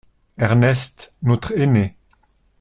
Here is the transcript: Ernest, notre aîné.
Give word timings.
Ernest, 0.39 1.13
notre 1.21 1.51
aîné. 1.55 1.95